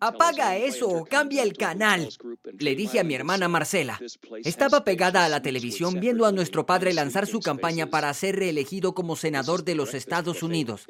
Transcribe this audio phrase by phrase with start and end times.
[0.00, 2.08] Apaga eso o cambia el canal.
[2.58, 4.00] Le dije a mi hermana Marcela.
[4.44, 8.94] Estaba pegada a la televisión viendo a nuestro padre lanzar su campaña para ser reelegido
[8.94, 10.86] como senador de los Estados Unidos.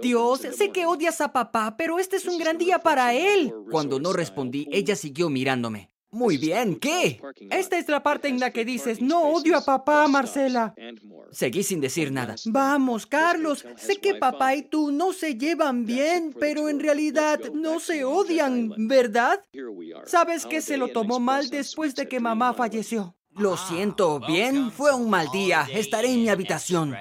[0.00, 3.52] Dios, sé que odias a papá, pero este es un gran día para él.
[3.70, 5.91] Cuando no respondí, ella siguió mirándome.
[6.12, 7.22] Muy bien, ¿qué?
[7.50, 10.74] Esta es la parte en la que dices, no odio a papá, Marcela.
[11.30, 12.36] Seguí sin decir nada.
[12.44, 17.80] Vamos, Carlos, sé que papá y tú no se llevan bien, pero en realidad no
[17.80, 19.40] se odian, ¿verdad?
[20.04, 23.16] Sabes que se lo tomó mal después de que mamá falleció.
[23.34, 25.66] Lo siento, bien, fue un mal día.
[25.72, 26.94] Estaré en mi habitación.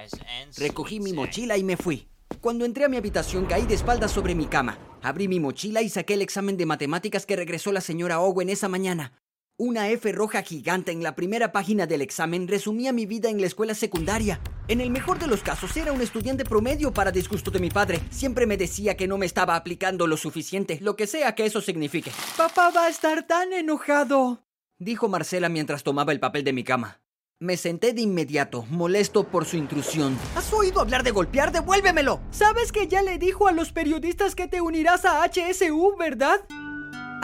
[0.55, 2.07] Recogí mi mochila y me fui.
[2.39, 4.77] Cuando entré a mi habitación caí de espaldas sobre mi cama.
[5.03, 8.67] Abrí mi mochila y saqué el examen de matemáticas que regresó la señora Owen esa
[8.67, 9.13] mañana.
[9.57, 13.47] Una F roja gigante en la primera página del examen resumía mi vida en la
[13.47, 14.39] escuela secundaria.
[14.67, 17.99] En el mejor de los casos era un estudiante promedio para disgusto de mi padre.
[18.09, 21.61] Siempre me decía que no me estaba aplicando lo suficiente, lo que sea que eso
[21.61, 22.11] signifique.
[22.37, 24.43] Papá va a estar tan enojado,
[24.79, 27.01] dijo Marcela mientras tomaba el papel de mi cama.
[27.41, 30.15] Me senté de inmediato, molesto por su intrusión.
[30.35, 31.51] ¿Has oído hablar de golpear?
[31.51, 32.21] ¡Devuélvemelo!
[32.29, 36.41] ¿Sabes que ya le dijo a los periodistas que te unirás a HSU, verdad?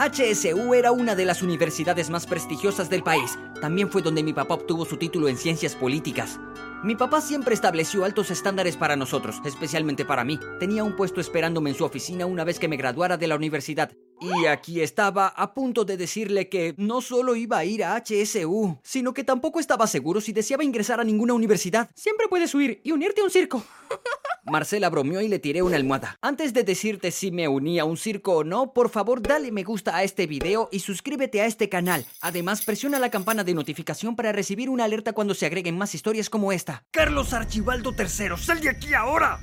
[0.00, 3.38] HSU era una de las universidades más prestigiosas del país.
[3.60, 6.40] También fue donde mi papá obtuvo su título en ciencias políticas.
[6.82, 10.40] Mi papá siempre estableció altos estándares para nosotros, especialmente para mí.
[10.58, 13.92] Tenía un puesto esperándome en su oficina una vez que me graduara de la universidad.
[14.20, 18.78] Y aquí estaba a punto de decirle que no solo iba a ir a HSU,
[18.82, 21.88] sino que tampoco estaba seguro si deseaba ingresar a ninguna universidad.
[21.94, 23.64] Siempre puedes huir y unirte a un circo.
[24.44, 26.18] Marcela bromeó y le tiré una almohada.
[26.22, 29.62] Antes de decirte si me unía a un circo o no, por favor dale me
[29.62, 32.04] gusta a este video y suscríbete a este canal.
[32.20, 36.30] Además, presiona la campana de notificación para recibir una alerta cuando se agreguen más historias
[36.30, 36.84] como esta.
[36.90, 39.38] Carlos Archibaldo III, sal de aquí ahora.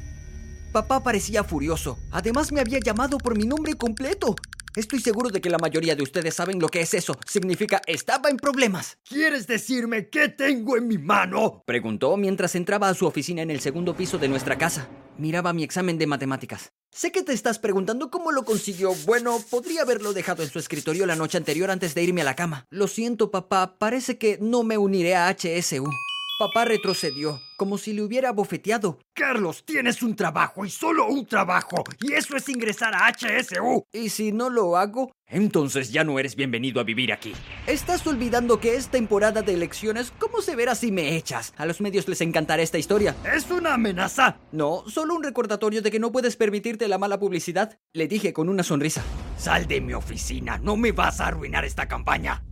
[0.72, 1.98] Papá parecía furioso.
[2.12, 4.36] Además me había llamado por mi nombre completo.
[4.76, 7.18] Estoy seguro de que la mayoría de ustedes saben lo que es eso.
[7.26, 8.98] Significa estaba en problemas.
[9.08, 11.64] ¿Quieres decirme qué tengo en mi mano?
[11.66, 14.90] Preguntó mientras entraba a su oficina en el segundo piso de nuestra casa.
[15.18, 16.74] Miraba mi examen de matemáticas.
[16.92, 18.94] Sé que te estás preguntando cómo lo consiguió.
[19.06, 22.36] Bueno, podría haberlo dejado en su escritorio la noche anterior antes de irme a la
[22.36, 22.66] cama.
[22.70, 23.78] Lo siento, papá.
[23.78, 25.86] Parece que no me uniré a HSU.
[26.38, 29.00] Papá retrocedió, como si le hubiera bofeteado.
[29.14, 33.86] Carlos, tienes un trabajo y solo un trabajo, y eso es ingresar a HSU.
[33.94, 35.14] ¿Y si no lo hago?
[35.28, 37.34] Entonces ya no eres bienvenido a vivir aquí.
[37.68, 40.12] Estás olvidando que es temporada de elecciones.
[40.20, 41.54] ¿Cómo se verá si me echas?
[41.56, 43.16] A los medios les encantará esta historia.
[43.34, 44.38] ¿Es una amenaza?
[44.52, 47.80] No, solo un recordatorio de que no puedes permitirte la mala publicidad.
[47.94, 49.02] Le dije con una sonrisa.
[49.38, 52.44] Sal de mi oficina, no me vas a arruinar esta campaña.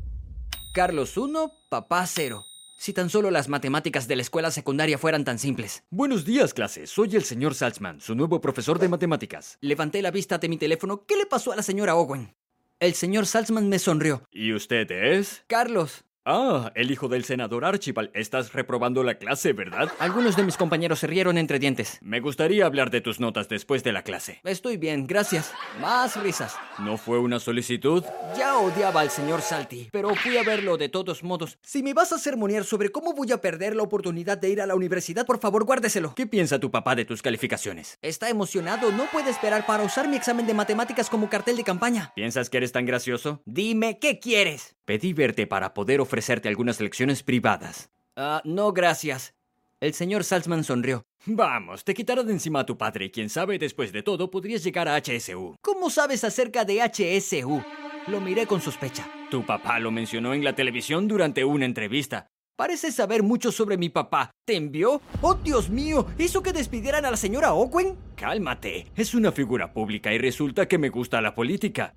[0.73, 2.45] Carlos 1, papá 0.
[2.83, 5.85] Si tan solo las matemáticas de la escuela secundaria fueran tan simples.
[5.89, 6.85] Buenos días, clase.
[6.85, 9.57] Soy el señor Salzman, su nuevo profesor de matemáticas.
[9.61, 11.05] Levanté la vista de mi teléfono.
[11.05, 12.35] ¿Qué le pasó a la señora Owen?
[12.81, 14.23] El señor Salzman me sonrió.
[14.33, 15.45] ¿Y usted es?
[15.47, 16.03] Carlos.
[16.25, 18.09] Ah, el hijo del senador Archibald.
[18.13, 19.91] Estás reprobando la clase, ¿verdad?
[19.99, 21.99] Algunos de mis compañeros se rieron entre dientes.
[22.01, 24.39] Me gustaría hablar de tus notas después de la clase.
[24.45, 25.51] Estoy bien, gracias.
[25.81, 26.55] Más risas.
[26.79, 28.05] ¿No fue una solicitud?
[28.37, 31.57] Ya odiaba al señor Salty, pero fui a verlo de todos modos.
[31.61, 34.65] Si me vas a sermonear sobre cómo voy a perder la oportunidad de ir a
[34.65, 36.15] la universidad, por favor, guárdeselo.
[36.15, 37.99] ¿Qué piensa tu papá de tus calificaciones?
[38.01, 42.13] Está emocionado, no puede esperar para usar mi examen de matemáticas como cartel de campaña.
[42.15, 43.41] ¿Piensas que eres tan gracioso?
[43.45, 44.77] Dime, ¿qué quieres?
[44.85, 47.89] Pedí verte para poder ofrecerte algunas lecciones privadas.
[48.17, 49.33] Ah, no, gracias.
[49.79, 51.03] El señor Salzman sonrió.
[51.25, 54.61] Vamos, te quitará de encima a tu padre y quién sabe, después de todo, podrías
[54.61, 55.55] llegar a HSU.
[55.61, 57.63] ¿Cómo sabes acerca de HSU?
[58.07, 59.09] Lo miré con sospecha.
[59.31, 62.27] Tu papá lo mencionó en la televisión durante una entrevista.
[62.57, 64.31] Pareces saber mucho sobre mi papá.
[64.45, 65.01] ¿Te envió?
[65.21, 66.07] ¡Oh, Dios mío!
[66.19, 67.95] ¿Hizo que despidieran a la señora Owen?
[68.15, 68.87] Cálmate.
[68.97, 71.95] Es una figura pública y resulta que me gusta la política.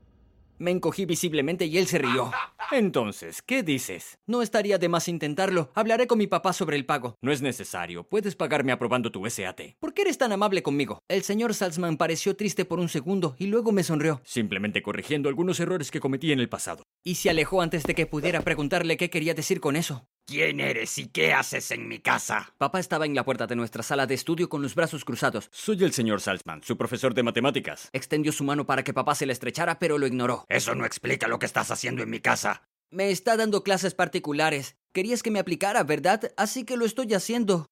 [0.59, 2.31] Me encogí visiblemente y él se rió.
[2.72, 4.19] Entonces, ¿qué dices?
[4.27, 5.71] No estaría de más intentarlo.
[5.75, 7.17] Hablaré con mi papá sobre el pago.
[7.21, 8.05] No es necesario.
[8.05, 9.77] Puedes pagarme aprobando tu SAT.
[9.78, 11.00] ¿Por qué eres tan amable conmigo?
[11.09, 14.21] El señor Salzman pareció triste por un segundo y luego me sonrió.
[14.25, 16.82] Simplemente corrigiendo algunos errores que cometí en el pasado.
[17.05, 20.06] Y se alejó antes de que pudiera preguntarle qué quería decir con eso.
[20.28, 22.52] ¿Quién eres y qué haces en mi casa?
[22.58, 25.49] Papá estaba en la puerta de nuestra sala de estudio con los brazos cruzados.
[25.52, 27.90] Soy el señor Salzman, su profesor de matemáticas.
[27.93, 30.44] Extendió su mano para que papá se le estrechara, pero lo ignoró.
[30.49, 32.69] Eso no explica lo que estás haciendo en mi casa.
[32.90, 34.76] Me está dando clases particulares.
[34.93, 36.32] Querías que me aplicara, ¿verdad?
[36.37, 37.67] Así que lo estoy haciendo.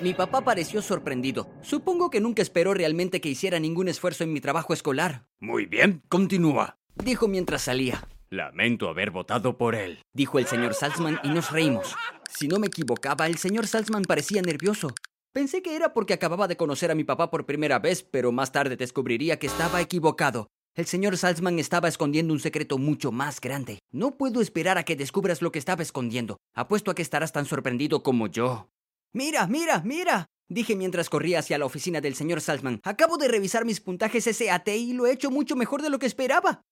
[0.00, 1.48] Mi papá pareció sorprendido.
[1.62, 5.26] Supongo que nunca esperó realmente que hiciera ningún esfuerzo en mi trabajo escolar.
[5.38, 6.76] Muy bien, continúa.
[6.96, 8.02] Dijo mientras salía.
[8.32, 11.96] Lamento haber votado por él, dijo el señor Salzman y nos reímos.
[12.30, 14.94] Si no me equivocaba, el señor Salzman parecía nervioso.
[15.32, 18.52] Pensé que era porque acababa de conocer a mi papá por primera vez, pero más
[18.52, 20.46] tarde descubriría que estaba equivocado.
[20.76, 23.80] El señor Salzman estaba escondiendo un secreto mucho más grande.
[23.90, 26.36] No puedo esperar a que descubras lo que estaba escondiendo.
[26.54, 28.70] Apuesto a que estarás tan sorprendido como yo.
[29.12, 30.26] Mira, mira, mira.
[30.48, 32.80] Dije mientras corría hacia la oficina del señor Salzman.
[32.84, 36.06] Acabo de revisar mis puntajes SAT y lo he hecho mucho mejor de lo que
[36.06, 36.62] esperaba.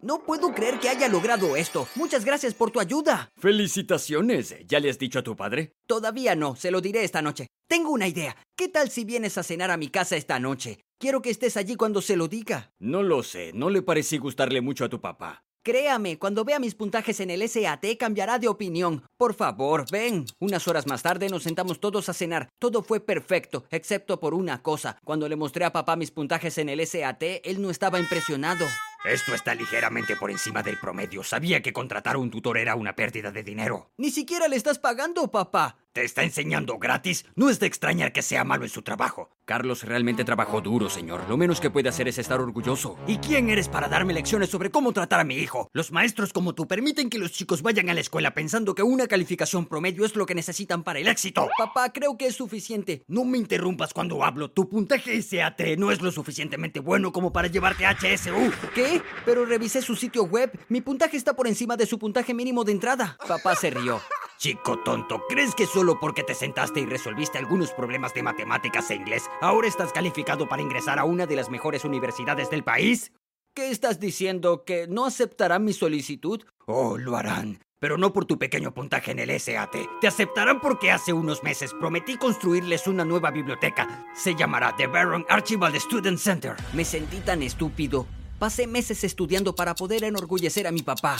[0.00, 1.88] No puedo creer que haya logrado esto.
[1.96, 3.30] Muchas gracias por tu ayuda.
[3.36, 4.54] Felicitaciones.
[4.68, 5.72] ¿Ya le has dicho a tu padre?
[5.88, 7.48] Todavía no, se lo diré esta noche.
[7.68, 8.36] Tengo una idea.
[8.56, 10.78] ¿Qué tal si vienes a cenar a mi casa esta noche?
[11.00, 12.70] Quiero que estés allí cuando se lo diga.
[12.78, 15.42] No lo sé, no le parecí gustarle mucho a tu papá.
[15.64, 19.02] Créame, cuando vea mis puntajes en el SAT cambiará de opinión.
[19.16, 20.26] Por favor, ven.
[20.38, 22.48] Unas horas más tarde nos sentamos todos a cenar.
[22.60, 24.96] Todo fue perfecto, excepto por una cosa.
[25.04, 28.64] Cuando le mostré a papá mis puntajes en el SAT, él no estaba impresionado.
[29.04, 31.22] Esto está ligeramente por encima del promedio.
[31.22, 33.92] Sabía que contratar a un tutor era una pérdida de dinero.
[33.96, 35.76] Ni siquiera le estás pagando, papá.
[35.92, 37.24] ¿Te está enseñando gratis?
[37.34, 39.30] No es de extrañar que sea malo en su trabajo.
[39.44, 41.22] Carlos realmente trabajó duro, señor.
[41.28, 42.98] Lo menos que puede hacer es estar orgulloso.
[43.06, 45.70] ¿Y quién eres para darme lecciones sobre cómo tratar a mi hijo?
[45.72, 49.06] Los maestros como tú permiten que los chicos vayan a la escuela pensando que una
[49.06, 51.48] calificación promedio es lo que necesitan para el éxito.
[51.56, 53.02] Papá, creo que es suficiente.
[53.08, 54.50] No me interrumpas cuando hablo.
[54.50, 58.52] Tu puntaje SAT no es lo suficientemente bueno como para llevarte a HSU.
[58.74, 59.02] ¿Qué?
[59.24, 60.52] Pero revisé su sitio web.
[60.68, 63.16] Mi puntaje está por encima de su puntaje mínimo de entrada.
[63.26, 64.00] Papá se rió.
[64.38, 68.94] Chico tonto, ¿crees que solo porque te sentaste y resolviste algunos problemas de matemáticas e
[68.94, 73.10] inglés, ahora estás calificado para ingresar a una de las mejores universidades del país?
[73.52, 74.62] ¿Qué estás diciendo?
[74.64, 76.44] ¿Que no aceptarán mi solicitud?
[76.66, 77.58] Oh, lo harán.
[77.80, 79.74] Pero no por tu pequeño puntaje en el SAT.
[80.00, 84.06] Te aceptarán porque hace unos meses prometí construirles una nueva biblioteca.
[84.14, 86.54] Se llamará The Baron Archibald Student Center.
[86.74, 88.06] Me sentí tan estúpido.
[88.38, 91.16] Pasé meses estudiando para poder enorgullecer a mi papá.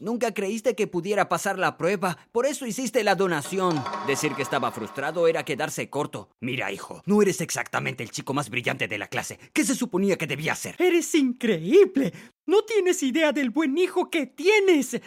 [0.00, 3.82] Nunca creíste que pudiera pasar la prueba, por eso hiciste la donación.
[4.06, 6.30] Decir que estaba frustrado era quedarse corto.
[6.40, 9.38] Mira, hijo, no eres exactamente el chico más brillante de la clase.
[9.52, 10.76] ¿Qué se suponía que debía ser?
[10.78, 12.12] Eres increíble.
[12.46, 15.00] No tienes idea del buen hijo que tienes.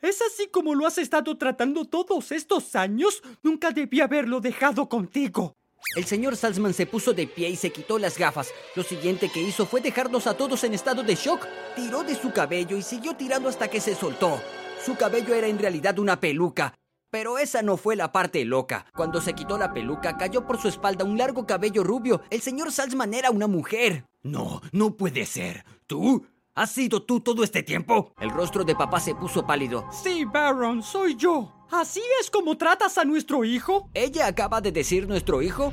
[0.00, 3.22] Es así como lo has estado tratando todos estos años.
[3.42, 5.54] Nunca debí haberlo dejado contigo.
[5.96, 8.52] El señor Salzman se puso de pie y se quitó las gafas.
[8.76, 11.46] Lo siguiente que hizo fue dejarnos a todos en estado de shock.
[11.74, 14.40] Tiró de su cabello y siguió tirando hasta que se soltó.
[14.84, 16.74] Su cabello era en realidad una peluca.
[17.10, 18.86] Pero esa no fue la parte loca.
[18.94, 22.22] Cuando se quitó la peluca, cayó por su espalda un largo cabello rubio.
[22.30, 24.04] El señor Salzman era una mujer.
[24.22, 25.64] No, no puede ser.
[25.88, 26.24] ¿Tú?
[26.60, 28.12] ¿Has sido tú todo este tiempo?
[28.20, 29.86] El rostro de papá se puso pálido.
[29.90, 31.50] Sí, Baron, soy yo.
[31.70, 33.88] ¿Así es como tratas a nuestro hijo?
[33.94, 35.72] ¿Ella acaba de decir nuestro hijo?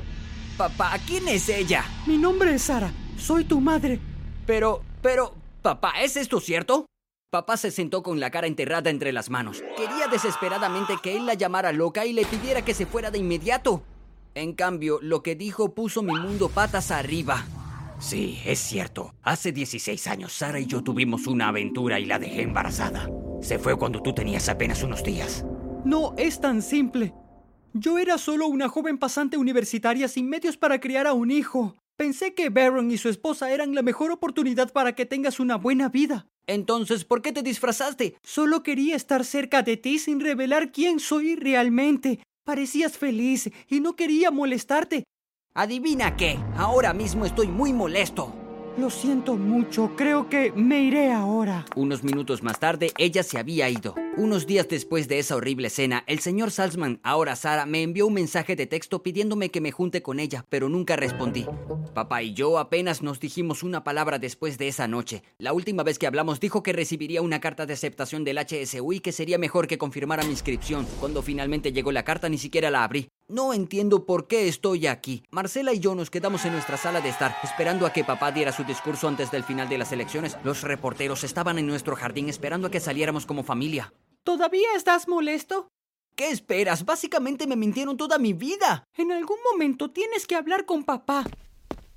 [0.56, 1.84] Papá, ¿quién es ella?
[2.06, 2.90] Mi nombre es Sara.
[3.18, 4.00] Soy tu madre.
[4.46, 6.86] Pero, pero, papá, ¿es esto cierto?
[7.30, 9.62] Papá se sentó con la cara enterrada entre las manos.
[9.76, 13.82] Quería desesperadamente que él la llamara loca y le pidiera que se fuera de inmediato.
[14.34, 17.44] En cambio, lo que dijo puso mi mundo patas arriba.
[17.98, 19.14] Sí, es cierto.
[19.22, 23.08] Hace 16 años Sara y yo tuvimos una aventura y la dejé embarazada.
[23.40, 25.44] Se fue cuando tú tenías apenas unos días.
[25.84, 27.12] No es tan simple.
[27.72, 31.76] Yo era solo una joven pasante universitaria sin medios para criar a un hijo.
[31.96, 35.88] Pensé que Baron y su esposa eran la mejor oportunidad para que tengas una buena
[35.88, 36.28] vida.
[36.46, 38.16] Entonces, ¿por qué te disfrazaste?
[38.22, 42.20] Solo quería estar cerca de ti sin revelar quién soy realmente.
[42.44, 45.04] Parecías feliz y no quería molestarte.
[45.58, 48.32] Adivina qué, ahora mismo estoy muy molesto.
[48.76, 51.66] Lo siento mucho, creo que me iré ahora.
[51.74, 53.96] Unos minutos más tarde, ella se había ido.
[54.16, 58.14] Unos días después de esa horrible escena, el señor Salzman, ahora Sara, me envió un
[58.14, 61.44] mensaje de texto pidiéndome que me junte con ella, pero nunca respondí.
[61.92, 65.24] Papá y yo apenas nos dijimos una palabra después de esa noche.
[65.38, 69.00] La última vez que hablamos dijo que recibiría una carta de aceptación del HSU y
[69.00, 70.86] que sería mejor que confirmara mi inscripción.
[71.00, 73.08] Cuando finalmente llegó la carta ni siquiera la abrí.
[73.30, 75.22] No entiendo por qué estoy aquí.
[75.30, 78.52] Marcela y yo nos quedamos en nuestra sala de estar, esperando a que papá diera
[78.52, 80.38] su discurso antes del final de las elecciones.
[80.44, 83.92] Los reporteros estaban en nuestro jardín esperando a que saliéramos como familia.
[84.24, 85.68] ¿Todavía estás molesto?
[86.16, 86.86] ¿Qué esperas?
[86.86, 88.84] Básicamente me mintieron toda mi vida.
[88.96, 91.24] En algún momento tienes que hablar con papá.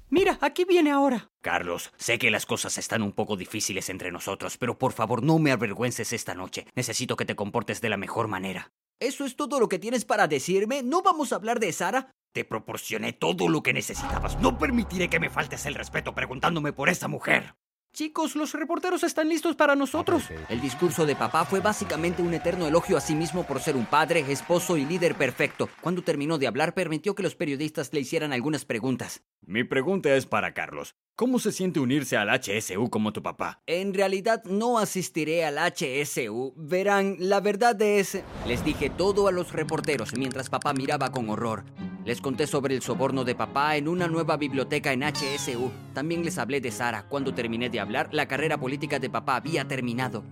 [0.10, 1.30] Mira, aquí viene ahora.
[1.42, 5.40] Carlos, sé que las cosas están un poco difíciles entre nosotros, pero por favor no
[5.40, 6.68] me avergüences esta noche.
[6.76, 8.74] Necesito que te comportes de la mejor manera.
[9.02, 10.84] ¿Eso es todo lo que tienes para decirme?
[10.84, 12.12] ¿No vamos a hablar de Sara?
[12.34, 14.40] Te proporcioné todo lo que necesitabas.
[14.40, 17.56] No permitiré que me faltes el respeto preguntándome por esa mujer.
[17.94, 20.26] Chicos, los reporteros están listos para nosotros.
[20.50, 23.88] El discurso de papá fue básicamente un eterno elogio a sí mismo por ser un
[23.88, 25.68] padre, esposo y líder perfecto.
[25.82, 29.24] Cuando terminó de hablar, permitió que los periodistas le hicieran algunas preguntas.
[29.42, 30.96] Mi pregunta es para Carlos.
[31.16, 33.62] ¿Cómo se siente unirse al HSU como tu papá?
[33.68, 36.54] En realidad no asistiré al HSU.
[36.56, 38.24] Verán, la verdad es...
[38.48, 41.64] Les dije todo a los reporteros mientras papá miraba con horror.
[42.06, 45.72] Les conté sobre el soborno de papá en una nueva biblioteca en HSU.
[45.94, 47.08] También les hablé de Sara.
[47.08, 50.24] Cuando terminé de hablar, la carrera política de papá había terminado.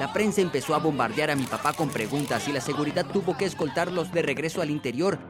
[0.00, 3.44] La prensa empezó a bombardear a mi papá con preguntas y la seguridad tuvo que
[3.44, 5.20] escoltarlos de regreso al interior.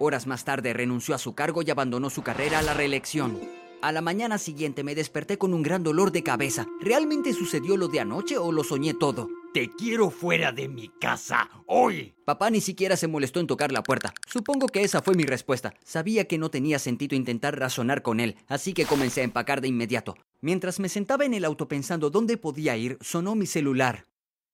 [0.00, 3.38] Horas más tarde renunció a su cargo y abandonó su carrera a la reelección.
[3.80, 6.66] A la mañana siguiente me desperté con un gran dolor de cabeza.
[6.80, 9.28] ¿Realmente sucedió lo de anoche o lo soñé todo?
[9.54, 12.12] Te quiero fuera de mi casa, hoy.
[12.24, 14.12] Papá ni siquiera se molestó en tocar la puerta.
[14.26, 15.74] Supongo que esa fue mi respuesta.
[15.84, 19.68] Sabía que no tenía sentido intentar razonar con él, así que comencé a empacar de
[19.68, 20.16] inmediato.
[20.40, 24.06] Mientras me sentaba en el auto pensando dónde podía ir, sonó mi celular.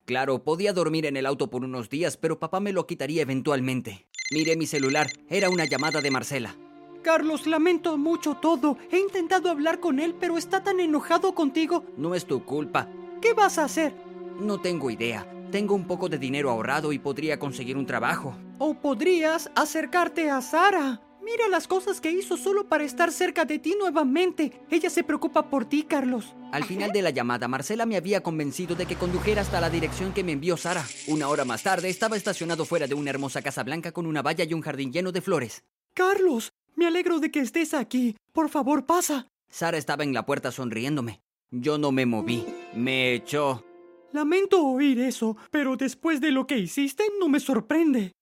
[0.04, 4.06] Claro, podía dormir en el auto por unos días, pero papá me lo quitaría eventualmente.
[4.32, 5.10] Miré mi celular.
[5.30, 6.56] Era una llamada de Marcela.
[7.04, 8.78] Carlos, lamento mucho todo.
[8.90, 11.84] He intentado hablar con él, pero está tan enojado contigo.
[11.98, 12.88] No es tu culpa.
[13.20, 13.94] ¿Qué vas a hacer?
[14.40, 15.30] No tengo idea.
[15.52, 18.34] Tengo un poco de dinero ahorrado y podría conseguir un trabajo.
[18.58, 21.02] O podrías acercarte a Sara.
[21.22, 24.62] Mira las cosas que hizo solo para estar cerca de ti nuevamente.
[24.70, 26.34] Ella se preocupa por ti, Carlos.
[26.52, 30.14] Al final de la llamada, Marcela me había convencido de que condujera hasta la dirección
[30.14, 30.84] que me envió Sara.
[31.08, 34.44] Una hora más tarde, estaba estacionado fuera de una hermosa casa blanca con una valla
[34.44, 35.64] y un jardín lleno de flores.
[35.94, 38.16] Carlos, me alegro de que estés aquí.
[38.32, 39.28] Por favor, pasa.
[39.50, 41.20] Sara estaba en la puerta sonriéndome.
[41.50, 42.44] Yo no me moví.
[42.74, 43.64] Me echó.
[44.12, 48.12] Lamento oír eso, pero después de lo que hiciste no me sorprende.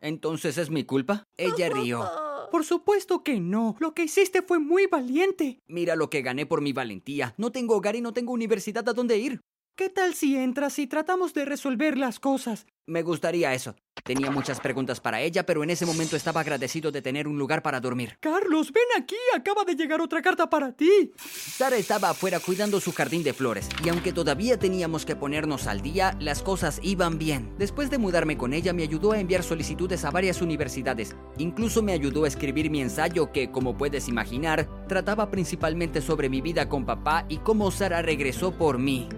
[0.00, 1.24] ¿Entonces es mi culpa?
[1.36, 2.04] Ella rió.
[2.50, 3.76] Por supuesto que no.
[3.78, 5.58] Lo que hiciste fue muy valiente.
[5.68, 7.32] Mira lo que gané por mi valentía.
[7.38, 9.40] No tengo hogar y no tengo universidad a dónde ir.
[9.74, 12.66] ¿Qué tal si entras y tratamos de resolver las cosas?
[12.84, 13.74] Me gustaría eso.
[14.04, 17.62] Tenía muchas preguntas para ella, pero en ese momento estaba agradecido de tener un lugar
[17.62, 18.18] para dormir.
[18.20, 19.16] Carlos, ven aquí.
[19.34, 21.12] Acaba de llegar otra carta para ti.
[21.16, 25.80] Sara estaba afuera cuidando su jardín de flores, y aunque todavía teníamos que ponernos al
[25.80, 27.54] día, las cosas iban bien.
[27.56, 31.16] Después de mudarme con ella, me ayudó a enviar solicitudes a varias universidades.
[31.38, 36.42] Incluso me ayudó a escribir mi ensayo que, como puedes imaginar, trataba principalmente sobre mi
[36.42, 39.08] vida con papá y cómo Sara regresó por mí.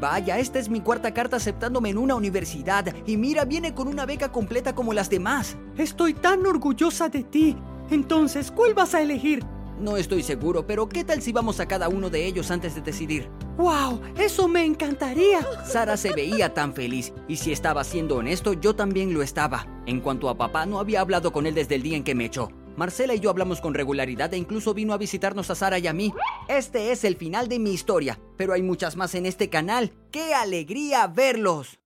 [0.00, 4.06] Vaya, esta es mi cuarta carta aceptándome en una universidad y mira, viene con una
[4.06, 5.56] beca completa como las demás.
[5.76, 7.56] Estoy tan orgullosa de ti.
[7.90, 9.44] Entonces, ¿cuál vas a elegir?
[9.78, 12.82] No estoy seguro, pero ¿qué tal si vamos a cada uno de ellos antes de
[12.82, 13.28] decidir?
[13.56, 14.00] ¡Wow!
[14.16, 15.40] ¡Eso me encantaría!
[15.66, 19.66] Sara se veía tan feliz, y si estaba siendo honesto, yo también lo estaba.
[19.86, 22.26] En cuanto a papá, no había hablado con él desde el día en que me
[22.26, 22.50] echó.
[22.76, 25.92] Marcela y yo hablamos con regularidad e incluso vino a visitarnos a Sara y a
[25.92, 26.12] mí.
[26.48, 29.92] Este es el final de mi historia, pero hay muchas más en este canal.
[30.10, 31.81] ¡Qué alegría verlos!